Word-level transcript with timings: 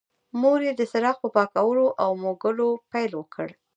مور 0.41 0.59
یې 0.67 0.73
د 0.75 0.81
څراغ 0.91 1.15
په 1.23 1.29
پاکولو 1.35 1.87
او 2.03 2.11
موږلو 2.23 2.69
پیل 2.91 3.11
وکړ. 3.15 3.47